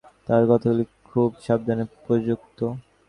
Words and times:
তাঁহার 0.25 0.45
কথাগুলি 0.51 0.83
খুব 1.05 1.29
সাবধানে 1.45 1.83
প্রযুক্ত। 2.03 2.59